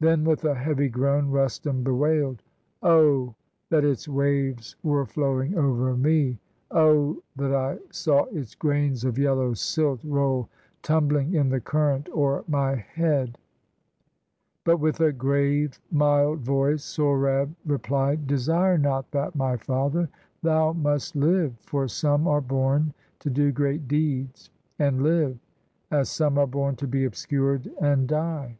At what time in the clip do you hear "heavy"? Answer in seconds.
0.54-0.88